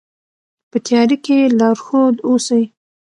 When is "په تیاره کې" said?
0.69-1.37